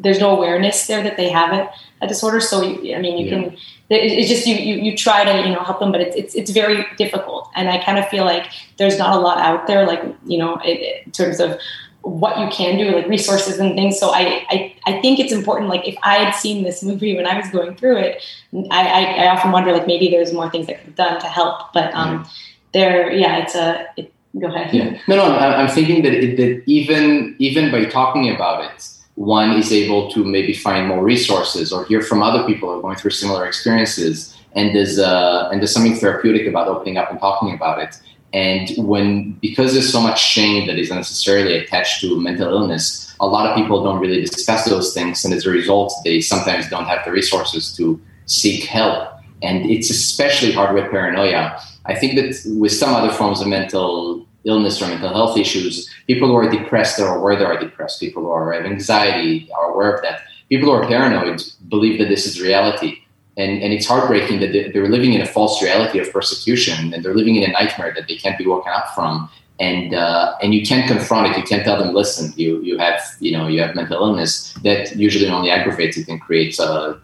[0.01, 1.69] there's no awareness there that they have it
[2.01, 2.39] a disorder.
[2.39, 3.49] So you, I mean, you yeah.
[3.49, 3.57] can.
[3.89, 6.51] It's just you, you you try to you know help them, but it's it's it's
[6.51, 7.49] very difficult.
[7.55, 10.59] And I kind of feel like there's not a lot out there, like you know,
[10.61, 11.59] in terms of
[12.03, 13.99] what you can do, like resources and things.
[13.99, 15.69] So I, I, I think it's important.
[15.69, 18.23] Like if I had seen this movie when I was going through it,
[18.71, 21.27] I, I, I often wonder like maybe there's more things that could have done to
[21.27, 21.71] help.
[21.73, 22.27] But um,
[22.73, 23.87] there, yeah, it's a.
[23.97, 24.73] It, go ahead.
[24.73, 24.99] Yeah.
[25.07, 25.25] No, no.
[25.35, 28.87] I'm, I'm thinking that it, that even even by talking about it,
[29.21, 32.81] one is able to maybe find more resources or hear from other people who are
[32.81, 34.35] going through similar experiences.
[34.53, 37.95] And there's uh, and there's something therapeutic about opening up and talking about it.
[38.33, 43.27] And when, because there's so much shame that is unnecessarily attached to mental illness, a
[43.27, 45.25] lot of people don't really discuss those things.
[45.25, 49.09] And as a result, they sometimes don't have the resources to seek help.
[49.41, 51.59] And it's especially hard with paranoia.
[51.85, 56.27] I think that with some other forms of mental illness or mental health issues, people
[56.27, 57.99] who are depressed are aware they are depressed.
[57.99, 60.21] People who are have anxiety are aware of that.
[60.49, 63.01] People who are paranoid believe that this is reality
[63.37, 67.15] and, and it's heartbreaking that they're living in a false reality of persecution and they're
[67.15, 70.65] living in a nightmare that they can't be woken up from and uh, and you
[70.65, 73.75] can't confront it you can't tell them listen you you have you know you have
[73.75, 76.99] mental illness that usually only aggravates it and creates a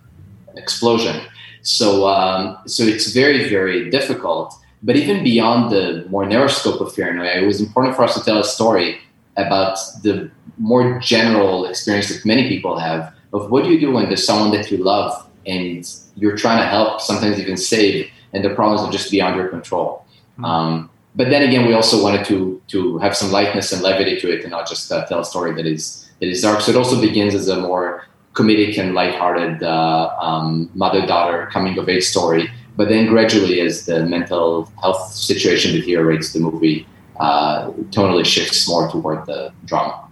[0.55, 1.21] explosion
[1.61, 6.95] so um, so it's very very difficult but even beyond the more narrow scope of
[6.95, 8.99] paranoia it was important for us to tell a story
[9.37, 14.05] about the more general experience that many people have of what do you do when
[14.05, 18.49] there's someone that you love and you're trying to help, sometimes even save, and the
[18.53, 20.05] problems are just beyond your control.
[20.33, 20.45] Mm-hmm.
[20.45, 24.31] Um, but then again, we also wanted to to have some lightness and levity to
[24.31, 26.61] it, and not just uh, tell a story that is that is dark.
[26.61, 31.89] So it also begins as a more comedic and lighthearted uh, um, mother-daughter coming of
[31.89, 32.51] age story.
[32.77, 36.87] But then gradually, as the mental health situation deteriorates, the movie
[37.19, 40.07] uh, tonally shifts more toward the drama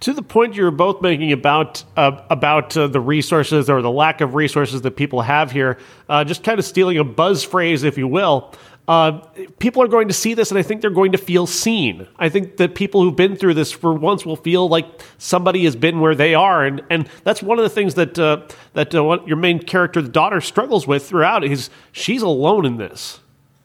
[0.00, 3.90] to the point you were both making about uh, about uh, the resources or the
[3.90, 5.78] lack of resources that people have here,
[6.08, 8.52] uh, just kind of stealing a buzz phrase, if you will.
[8.90, 9.20] Uh,
[9.60, 12.08] people are going to see this, and I think they're going to feel seen.
[12.18, 14.84] I think that people who've been through this for once will feel like
[15.16, 18.48] somebody has been where they are, and and that's one of the things that uh,
[18.72, 21.44] that uh, your main character, the daughter, struggles with throughout.
[21.44, 23.20] Is she's alone in this.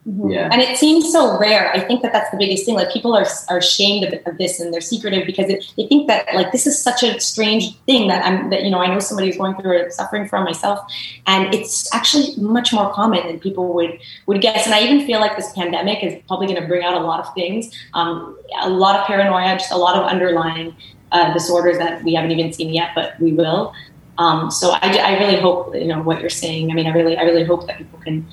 [0.06, 0.30] Mm-hmm.
[0.30, 0.48] Yeah.
[0.52, 1.72] And it seems so rare.
[1.72, 2.76] I think that that's the biggest thing.
[2.76, 6.06] Like people are, are ashamed of, of this and they're secretive because it, they think
[6.06, 9.00] that like this is such a strange thing that I'm that you know I know
[9.00, 10.78] somebody who's going through it, suffering from myself,
[11.26, 14.64] and it's actually much more common than people would would guess.
[14.64, 17.18] And I even feel like this pandemic is probably going to bring out a lot
[17.18, 20.76] of things, um, a lot of paranoia, just a lot of underlying
[21.10, 23.74] uh, disorders that we haven't even seen yet, but we will.
[24.18, 26.70] Um, so I, I really hope you know what you're saying.
[26.70, 28.24] I mean, I really I really hope that people can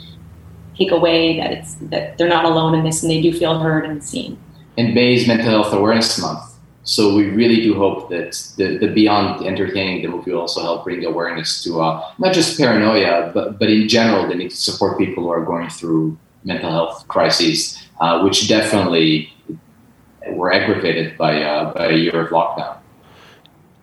[0.78, 3.86] take away that it's that they're not alone in this and they do feel heard
[3.86, 4.38] and seen.
[4.78, 6.54] And May is Mental Health Awareness Month.
[6.86, 10.84] So we really do hope that the, the beyond entertaining the movie will also help
[10.84, 14.98] bring awareness to uh, not just paranoia, but, but in general, the need to support
[14.98, 19.32] people who are going through mental health crises, uh, which definitely
[20.32, 22.78] were aggravated by, uh, by a year of lockdown.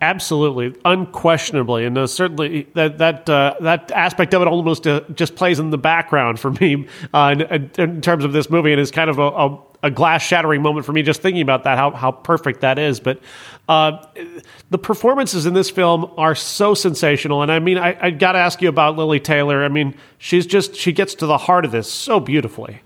[0.03, 5.37] Absolutely, unquestionably, and uh, certainly that that uh, that aspect of it almost uh, just
[5.37, 8.91] plays in the background for me uh, in, in, terms of this movie, and is
[8.91, 11.91] kind of a, a, a, glass shattering moment for me just thinking about that how
[11.91, 12.99] how perfect that is.
[12.99, 13.21] But
[13.69, 14.03] uh,
[14.71, 18.39] the performances in this film are so sensational, and I mean, I, I got to
[18.39, 19.63] ask you about Lili Taylor.
[19.63, 22.81] I mean, she's just she gets to the heart of this so beautifully.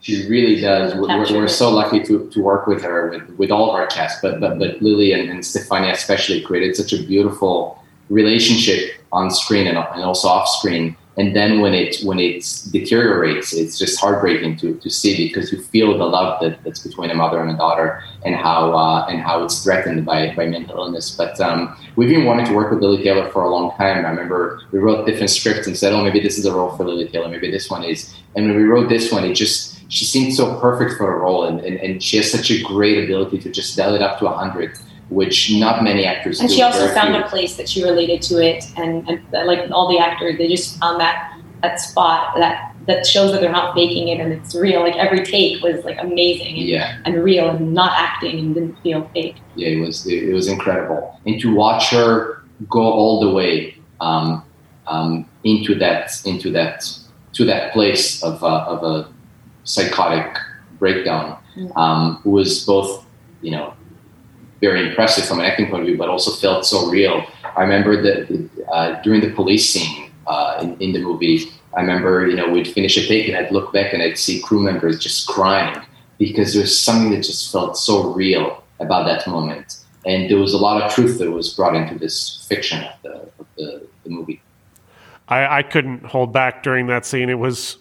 [0.00, 0.94] She really does.
[0.94, 4.22] We're, we're, so lucky to, to work with her, with, with all of our cast,
[4.22, 9.66] but but, but Lili and, and Stefania especially created such a beautiful relationship on screen
[9.66, 10.96] and, and also off screen.
[11.16, 15.60] And then when it when it deteriorates, it's just heartbreaking to, to see because you
[15.60, 19.20] feel the love that, that's between a mother and a daughter, and how uh, and
[19.20, 21.16] how it's threatened by, by mental illness.
[21.16, 24.06] But um, we've been wanting to work with Lili Taylor for a long time.
[24.06, 26.84] I remember we wrote different scripts and said, "Oh, maybe this is a role for
[26.84, 27.28] Lili Taylor.
[27.28, 30.58] Maybe this one is." And when we wrote this one, it just she seemed so
[30.60, 33.76] perfect for the role, and, and, and she has such a great ability to just
[33.76, 34.78] dial it up to 100
[35.10, 36.54] which not many actors and do.
[36.54, 39.98] she also found a place that she related to it and, and like all the
[39.98, 44.20] actors they just found that that spot that that shows that they're not faking it
[44.20, 47.00] and it's real like every take was like amazing and, yeah.
[47.04, 51.18] and real and not acting and didn't feel fake yeah it was it, was incredible
[51.26, 54.44] and to watch her go all the way um,
[54.86, 56.86] um, into that into that
[57.32, 59.12] to that place of, uh, of a
[59.68, 60.36] psychotic
[60.78, 61.76] breakdown mm.
[61.76, 63.04] um, was both,
[63.42, 63.74] you know,
[64.60, 67.24] very impressive from an acting point of view, but also felt so real.
[67.56, 72.26] I remember that uh, during the police scene uh, in, in, the movie, I remember,
[72.26, 74.98] you know, we'd finish a take and I'd look back and I'd see crew members
[74.98, 75.80] just crying
[76.18, 79.78] because there was something that just felt so real about that moment.
[80.06, 83.14] And there was a lot of truth that was brought into this fiction of the,
[83.38, 84.40] of the, the movie.
[85.28, 87.28] I, I couldn't hold back during that scene.
[87.28, 87.76] It was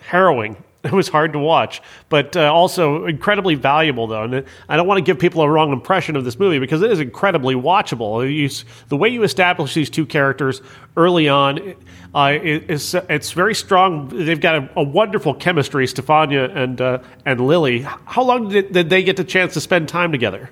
[0.00, 0.56] harrowing
[0.92, 4.24] it was hard to watch, but uh, also incredibly valuable though.
[4.24, 6.90] And I don't want to give people a wrong impression of this movie because it
[6.90, 8.22] is incredibly watchable.
[8.30, 8.50] You,
[8.88, 10.60] the way you establish these two characters
[10.96, 11.74] early on
[12.14, 14.08] uh, is it's very strong.
[14.08, 17.80] They've got a, a wonderful chemistry, Stefania and uh, and Lili.
[17.80, 20.50] How long did, did they get the chance to spend time together?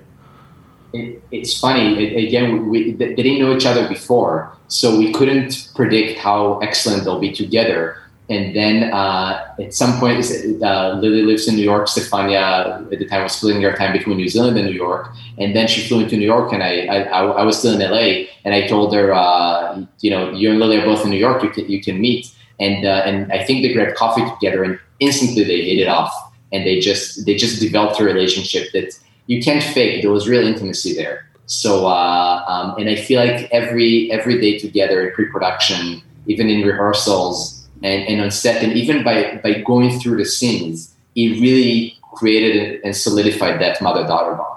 [0.93, 2.03] It, it's funny.
[2.03, 7.03] It, again, we, they didn't know each other before, so we couldn't predict how excellent
[7.03, 10.25] they'll be together and then uh, at some point,
[10.63, 11.87] uh, Lili lives in New York.
[11.87, 15.09] Stefania at the time was splitting her time between New Zealand and New York.
[15.37, 18.29] And then she flew into New York, and I, I, I was still in LA.
[18.45, 21.43] And I told her, uh, you know, you and Lili are both in New York.
[21.43, 22.31] You can you can meet.
[22.61, 26.13] And uh, and I think they grabbed coffee together, and instantly they hit it off.
[26.53, 30.01] And they just they just developed a relationship that you can't fake.
[30.01, 31.27] There was real intimacy there.
[31.45, 36.65] So uh, um, and I feel like every every day together in pre-production, even in
[36.65, 41.97] rehearsals and, and on set, and even by, by going through the scenes, it really
[42.13, 44.49] created and solidified that mother daughter bond.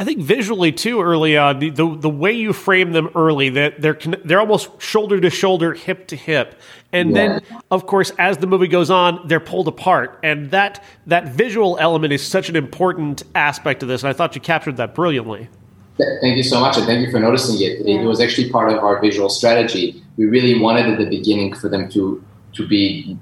[0.00, 3.80] I think visually too, early on, the, the, the way you frame them early, that
[3.80, 6.60] they're they're almost shoulder to shoulder, hip to hip,
[6.92, 7.14] and yeah.
[7.14, 11.76] then of course as the movie goes on, they're pulled apart, and that that visual
[11.80, 14.04] element is such an important aspect of this.
[14.04, 15.48] And I thought you captured that brilliantly.
[15.98, 17.84] Thank you so much, and thank you for noticing it.
[17.84, 20.02] It was actually part of our visual strategy.
[20.16, 23.18] We really wanted at the beginning for them to to be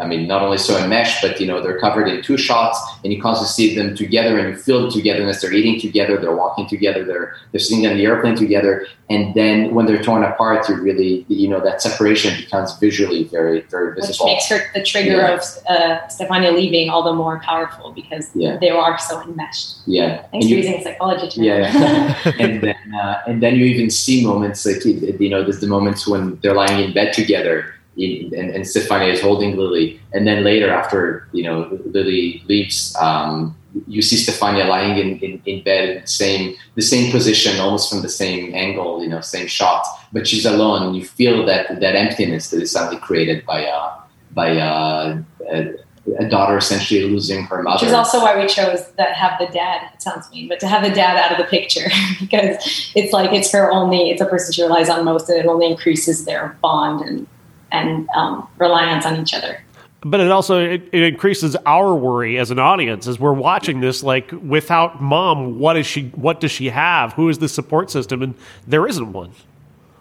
[0.00, 3.12] I mean, not only so enmeshed, but you know, they're covered in two shots, and
[3.12, 5.40] you constantly see them together, and you feel the togetherness.
[5.40, 9.74] They're eating together, they're walking together, they're they're sitting on the airplane together, and then
[9.74, 14.26] when they're torn apart, you really, you know, that separation becomes visually very, very visible.
[14.26, 15.34] Which makes her the trigger yeah.
[15.34, 18.58] of uh, Stefania leaving all the more powerful because yeah.
[18.58, 19.78] they are so enmeshed.
[19.86, 21.28] Yeah, thanks and for you, using psychology.
[21.28, 21.44] Term.
[21.44, 25.66] Yeah, and then uh, and then you even see moments like you know, there's the
[25.66, 30.00] moments when they're lying in bed together and, and Stefania is holding Lili.
[30.12, 35.42] And then later, after you know Lili leaves, um, you see Stefania lying in, in,
[35.46, 39.20] in bed in the same the same position, almost from the same angle, you know,
[39.20, 39.86] same shot.
[40.12, 44.00] But she's alone, and you feel that that emptiness that is suddenly created by uh,
[44.32, 45.74] by uh, a,
[46.18, 47.84] a daughter essentially losing her mother.
[47.84, 49.90] Which is also why we chose that have the dad.
[49.94, 53.32] It sounds mean, but to have the dad out of the picture because it's like
[53.32, 54.10] it's her only.
[54.10, 57.26] It's a person she relies on most, and it only increases their bond and
[57.72, 59.62] and um, reliance on each other.
[60.02, 64.02] But it also it, it, increases our worry as an audience as we're watching this
[64.02, 67.12] like without mom what is she what does she have?
[67.14, 68.22] Who is the support system?
[68.22, 68.34] And
[68.66, 69.32] there isn't one.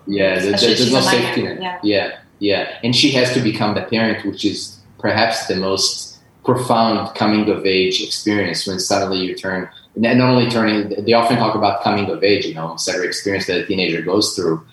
[0.08, 1.62] Yeah there's, there's no safety net.
[1.62, 1.80] yeah.
[1.84, 2.80] yeah yeah.
[2.82, 7.66] And she has to become the parent which is perhaps the most profound coming of
[7.66, 12.24] age experience when suddenly you turn not only turning they often talk about coming of
[12.24, 14.66] age you know every experience that a teenager goes through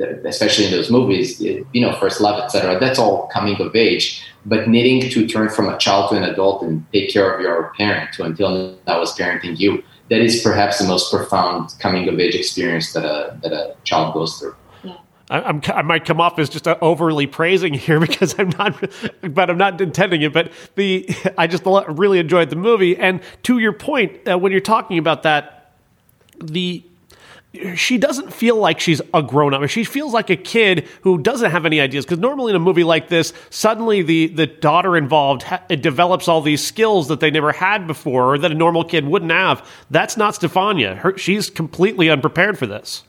[0.00, 2.78] especially in those movies, you know, first love, etc.
[2.78, 4.24] That's all coming of age.
[4.46, 7.72] But needing to turn from a child to an adult and take care of your
[7.76, 12.18] parent who until now was parenting you, that is perhaps the most profound coming of
[12.18, 14.54] age experience that a that a child goes through.
[15.30, 18.90] I, I, might come off as just overly praising here because I'm not,
[19.22, 20.32] but I'm not intending it.
[20.32, 21.08] But the
[21.38, 25.22] I just really enjoyed the movie, and to your point, uh, when you're talking about
[25.22, 25.72] that,
[26.40, 26.84] the
[27.74, 29.68] she doesn't feel like she's a grown up.
[29.68, 32.04] She feels like a kid who doesn't have any ideas.
[32.04, 36.42] Because normally in a movie like this, suddenly the, the daughter involved ha- develops all
[36.42, 39.68] these skills that they never had before or that a normal kid wouldn't have.
[39.90, 40.96] That's not Stefania.
[40.98, 43.02] Her, she's completely unprepared for this.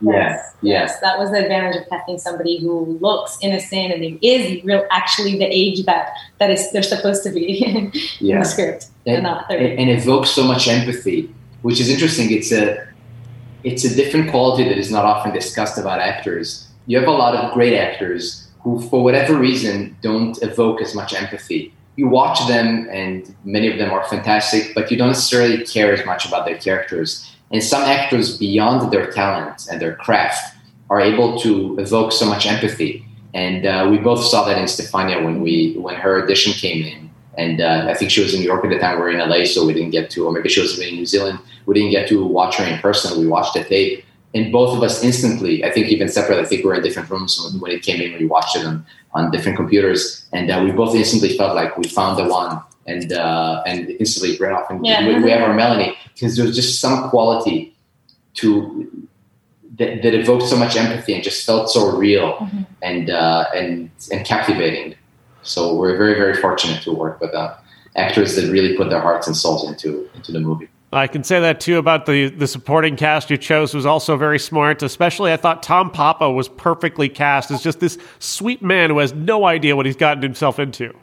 [0.00, 1.00] Yes, yes, yes.
[1.00, 5.46] That was the advantage of casting somebody who looks innocent and is real, actually the
[5.46, 8.38] age that that is they're supposed to be in, yeah.
[8.38, 12.30] the script, and, not and, and evokes so much empathy, which is interesting.
[12.30, 12.87] It's a
[13.64, 16.68] it's a different quality that is not often discussed about actors.
[16.86, 21.14] You have a lot of great actors who, for whatever reason, don't evoke as much
[21.14, 21.72] empathy.
[21.96, 26.04] You watch them, and many of them are fantastic, but you don't necessarily care as
[26.06, 27.34] much about their characters.
[27.50, 30.56] And some actors, beyond their talent and their craft,
[30.90, 33.04] are able to evoke so much empathy.
[33.34, 37.07] And uh, we both saw that in Stefania when we when her audition came in.
[37.38, 38.98] And uh, I think she was in New York at the time.
[38.98, 41.06] We are in LA, so we didn't get to, or maybe she was in New
[41.06, 43.20] Zealand we didn't get to watch her in person.
[43.20, 44.02] We watched the tape,
[44.34, 47.10] and both of us instantly, I think even separate, I think we were in different
[47.10, 48.18] rooms when, when it came in.
[48.18, 51.86] We watched it on, on different computers, and uh, we both instantly felt like we
[51.86, 55.06] found the one, and uh, and instantly ran off and yeah.
[55.06, 57.76] we, we have our Melanie because there was just some quality
[58.34, 59.06] to
[59.76, 62.62] that, that, evoked so much empathy and just felt so real mm-hmm.
[62.80, 64.94] and uh, and and captivating.
[65.42, 67.54] So we're very very fortunate to work with uh,
[67.96, 70.68] actors that really put their hearts and souls into into the movie.
[70.92, 74.38] I can say that too about the the supporting cast you chose was also very
[74.38, 74.82] smart.
[74.82, 79.12] Especially, I thought Tom Papa was perfectly cast as just this sweet man who has
[79.12, 80.94] no idea what he's gotten himself into.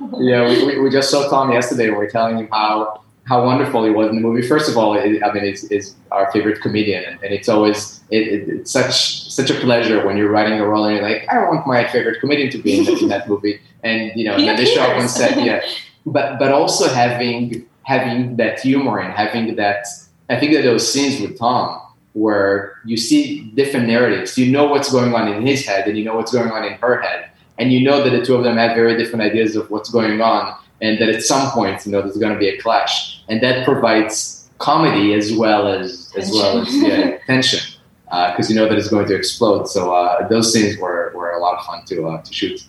[0.18, 1.90] yeah, we, we, we, just saw Tom yesterday.
[1.90, 4.46] We are telling him how how wonderful he was in the movie.
[4.46, 8.00] First of all, it, I mean, it's, it's, our favorite comedian, and, and it's always
[8.10, 11.26] it, it, it's such such a pleasure when you're writing a role and you're like,
[11.28, 14.56] I want my favorite comedian to be in, in that movie, and you know, then
[14.56, 15.60] they show up on set, yeah.
[16.06, 19.86] But but also having having that humor and having that,
[20.28, 21.80] I think that those scenes with Tom
[22.12, 26.04] where you see different narratives, you know what's going on in his head, and you
[26.04, 28.58] know what's going on in her head, and you know that the two of them
[28.58, 30.54] have very different ideas of what's going on
[30.84, 33.64] and that at some point, you know, there's going to be a clash, and that
[33.64, 37.60] provides comedy as well as as well as yeah, tension
[38.04, 39.66] because uh, you know that it's going to explode.
[39.68, 42.66] So uh, those scenes were, were a lot of fun to uh, to shoot.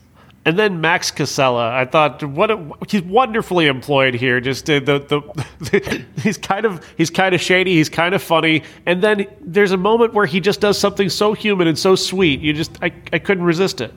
[0.48, 4.40] And then Max Casella, I thought, what a, he's wonderfully employed here.
[4.40, 5.00] Just the, the,
[5.60, 9.72] the he's kind of he's kind of shady, he's kind of funny, and then there's
[9.72, 12.40] a moment where he just does something so human and so sweet.
[12.42, 13.92] You just I, I couldn't resist it.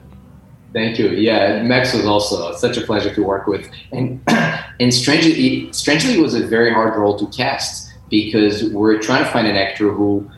[0.71, 1.09] Thank you.
[1.09, 4.21] Yeah, Max was also such a pleasure to work with, and
[4.79, 9.31] and strangely, strangely, it was a very hard role to cast because we're trying to
[9.31, 10.29] find an actor who,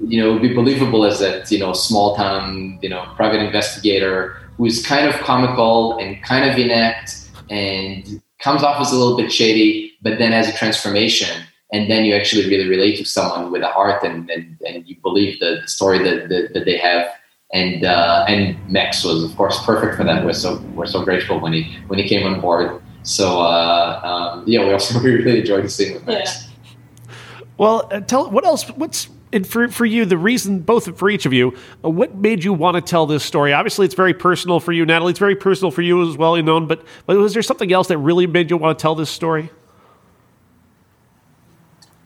[0.00, 4.36] you know, would be believable as that you know small town you know private investigator
[4.56, 9.32] who's kind of comical and kind of inept and comes off as a little bit
[9.32, 11.44] shady, but then has a transformation.
[11.72, 14.96] And then you actually really relate to someone with a heart and, and, and you
[15.00, 17.06] believe the, the story that, that, that they have
[17.52, 20.24] and uh, and Max was of course perfect for that.
[20.24, 22.82] We're so we're so grateful when he when he came on board.
[23.02, 26.44] So uh, um, yeah, we also we really enjoyed scene with Max.
[26.44, 26.48] Yeah.
[27.58, 28.68] Well, uh, tell what else?
[28.70, 32.44] What's and for for you the reason both for each of you uh, what made
[32.44, 35.34] you want to tell this story obviously it's very personal for you natalie it's very
[35.34, 38.26] personal for you as well you know but but was there something else that really
[38.26, 39.50] made you want to tell this story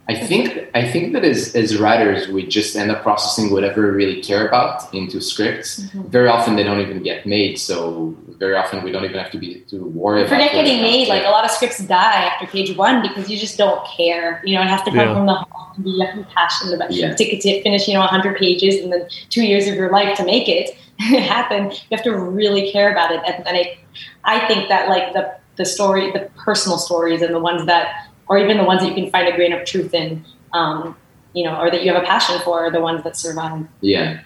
[0.08, 3.88] I think I think that as, as writers we just end up processing whatever we
[3.88, 5.80] really care about into scripts.
[5.80, 6.02] Mm-hmm.
[6.08, 9.38] Very often they don't even get made, so very often we don't even have to
[9.38, 10.30] be to worry about.
[10.30, 11.08] Forget getting made.
[11.08, 14.40] Like a lot of scripts die after page one because you just don't care.
[14.44, 15.14] You know, it has to come yeah.
[15.14, 15.78] from the heart.
[15.82, 17.12] You have to be passionate about yeah.
[17.12, 17.88] to, to finish.
[17.88, 21.72] You know, 100 pages and then two years of your life to make it happen.
[21.72, 23.76] You have to really care about it, and, and I,
[24.22, 28.38] I think that like the the story, the personal stories, and the ones that or
[28.38, 30.96] even the ones that you can find a grain of truth in, um,
[31.32, 33.66] you know, or that you have a passion for, are the ones that survive.
[33.80, 34.22] Yeah.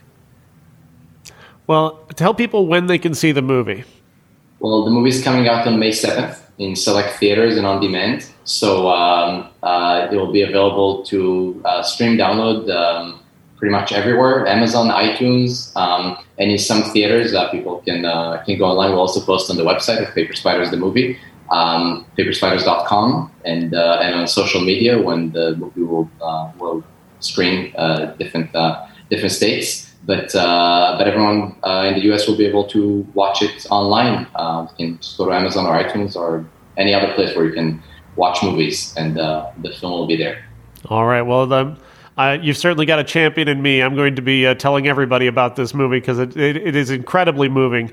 [1.66, 3.84] Well, tell people when they can see the movie.
[4.58, 8.28] Well, the movie is coming out on May 7th in select theaters and on demand.
[8.44, 13.20] So um, uh, it will be available to uh, stream, download um,
[13.56, 18.58] pretty much everywhere Amazon, iTunes, um, and in some theaters, uh, people can, uh, can
[18.58, 18.90] go online.
[18.90, 21.18] We'll also post on the website of Paper Spiders, the movie
[21.50, 26.84] um, paperspiders.com and uh, and on social media when the movie will uh, will
[27.20, 29.92] screen uh, different uh, different states.
[30.04, 34.26] But uh, but everyone uh, in the US will be able to watch it online.
[34.78, 36.46] you can just go to Amazon or iTunes or
[36.76, 37.82] any other place where you can
[38.16, 40.44] watch movies, and the film will be there.
[40.86, 41.22] All right.
[41.22, 41.76] Well.
[42.18, 43.80] Uh, you've certainly got a champion in me.
[43.80, 46.90] I'm going to be uh, telling everybody about this movie because it, it, it is
[46.90, 47.90] incredibly moving.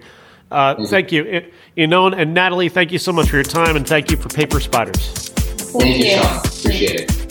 [0.49, 1.51] Uh, thank you.
[1.77, 4.59] Inon and Natalie, thank you so much for your time and thank you for Paper
[4.59, 5.29] Spiders.
[5.29, 6.37] Thank, thank you, Sean.
[6.37, 7.27] Appreciate it.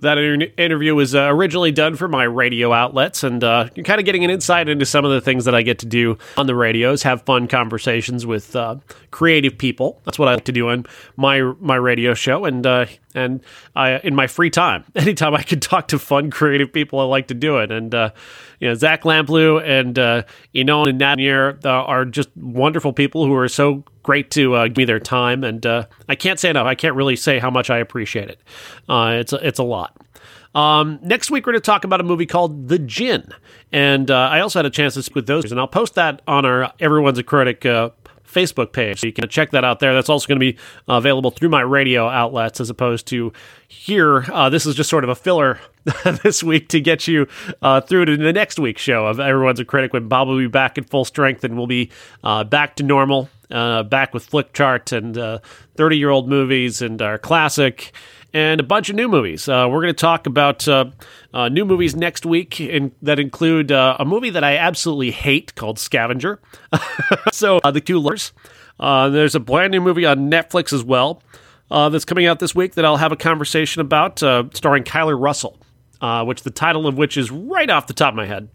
[0.00, 4.04] That interview was uh, originally done for my radio outlets, and uh, you're kind of
[4.04, 6.54] getting an insight into some of the things that I get to do on the
[6.54, 7.02] radios.
[7.02, 8.76] Have fun conversations with uh,
[9.10, 10.00] creative people.
[10.04, 10.86] That's what I like to do on
[11.16, 13.40] my my radio show, and uh, and
[13.74, 17.28] I, in my free time, anytime I can talk to fun, creative people, I like
[17.28, 17.70] to do it.
[17.70, 18.10] And uh,
[18.60, 20.22] you know, Zach Lamplugh and uh,
[20.54, 24.76] Inon and Natanier uh, are just wonderful people who are so great to uh, give
[24.76, 26.66] me their time, and uh, I can't say enough.
[26.66, 28.40] I can't really say how much I appreciate it.
[28.88, 29.96] Uh, it's a, it's a lot.
[30.54, 33.32] Um, next week, we're going to talk about a movie called The Djinn.
[33.70, 36.22] And uh, I also had a chance to speak with those, and I'll post that
[36.26, 37.90] on our Everyone's a Critic uh,
[38.38, 39.00] Facebook page.
[39.00, 39.94] So you can check that out there.
[39.94, 43.32] That's also going to be available through my radio outlets as opposed to
[43.66, 44.24] here.
[44.32, 45.58] Uh, this is just sort of a filler
[46.22, 47.26] this week to get you
[47.62, 50.46] uh, through to the next week's show of Everyone's a Critic when Bob will be
[50.46, 51.90] back in full strength and we'll be
[52.22, 55.42] uh, back to normal, uh, back with Flickchart and
[55.76, 57.92] 30 year old movies and our classic
[58.38, 59.48] and a bunch of new movies.
[59.48, 60.84] Uh, we're going to talk about uh,
[61.34, 65.56] uh, new movies next week in, that include uh, a movie that I absolutely hate
[65.56, 66.40] called Scavenger.
[67.32, 68.32] so, uh, The Coolers.
[68.78, 71.20] Uh, there's a brand new movie on Netflix as well
[71.68, 75.58] that's coming out this week that I'll have a conversation about, starring Kyler Russell,
[76.24, 78.48] which the title of which is right off the top of my head.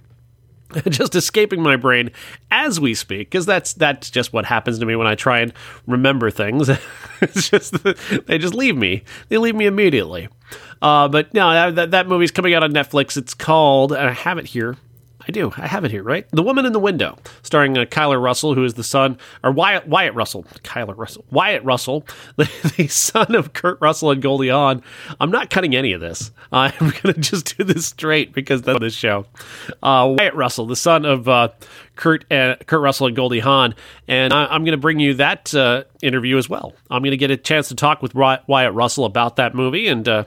[0.89, 2.11] just escaping my brain
[2.51, 5.53] as we speak because that's that's just what happens to me when I try and
[5.87, 6.69] remember things.
[7.21, 7.83] it's just
[8.25, 9.03] they just leave me.
[9.29, 10.29] They leave me immediately.
[10.81, 13.17] Uh, but no, that, that movie's coming out on Netflix.
[13.17, 13.93] It's called.
[13.93, 14.77] I have it here.
[15.27, 15.53] I do.
[15.57, 16.27] I have it here, right?
[16.31, 19.87] The Woman in the Window, starring uh, Kyler Russell, who is the son, or Wyatt,
[19.87, 22.05] Wyatt Russell, Kyler Russell, Wyatt Russell,
[22.35, 24.83] the, the son of Kurt Russell and Goldie Hawn.
[25.19, 26.31] I'm not cutting any of this.
[26.51, 29.25] I'm going to just do this straight because that's this show.
[29.81, 31.49] Uh, Wyatt Russell, the son of uh,
[31.95, 33.75] Kurt uh, Kurt Russell and Goldie Hawn,
[34.07, 36.73] and I, am going to bring you that uh, interview as well.
[36.89, 40.07] I'm going to get a chance to talk with Wyatt Russell about that movie and
[40.07, 40.23] uh,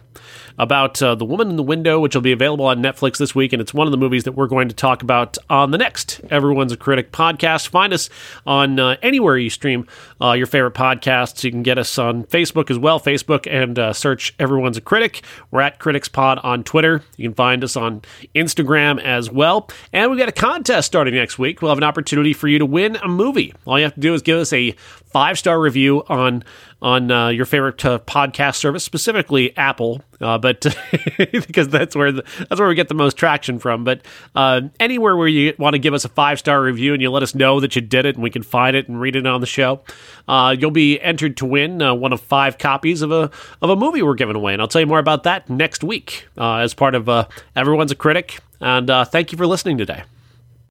[0.59, 3.53] about uh, The Woman in the Window, which will be available on Netflix this week.
[3.53, 6.21] And it's one of the movies that we're going to talk about on the next
[6.31, 7.69] Everyone's a Critic podcast.
[7.69, 8.09] Find us
[8.47, 9.87] on uh, anywhere you stream
[10.21, 11.45] uh, your favorite podcasts.
[11.45, 15.23] You can get us on Facebook as well, Facebook, and search Everyone's a Critic.
[15.51, 17.03] We're at Critics Pod on Twitter.
[17.17, 18.03] You can find us on
[18.35, 19.69] Instagram as well.
[19.93, 21.56] And we've got a contest starting next week.
[21.61, 23.55] We'll have an opportunity for you to win a movie.
[23.65, 24.75] All you have to do is give us a
[25.17, 26.45] five star review on
[26.83, 30.67] on uh, your favorite uh, podcast service, specifically Apple, uh, but
[31.33, 33.83] because that's where the, that's where we get the most traction from.
[33.83, 34.03] But
[34.35, 37.23] uh, anywhere where you want to give us a five star review and you let
[37.23, 39.41] us know that you did it and we can find it and read it on
[39.41, 39.81] the show,
[40.29, 43.31] uh, you'll be entered to win uh, one of five copies of a
[43.63, 46.27] of a movie we're giving away, and I'll tell you more about that next week
[46.37, 47.09] as part of
[47.55, 48.39] Everyone's a Critic.
[48.61, 50.03] And thank you for listening today.